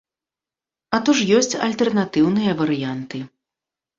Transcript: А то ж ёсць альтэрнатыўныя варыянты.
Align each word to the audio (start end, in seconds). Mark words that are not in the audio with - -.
А 0.97 0.99
то 1.09 1.13
ж 1.19 1.27
ёсць 1.41 1.59
альтэрнатыўныя 1.67 2.57
варыянты. 2.61 3.21